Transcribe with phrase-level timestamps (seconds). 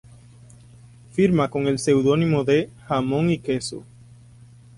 [1.11, 3.85] Firma con el pseudónimo de "Jamón y Queso".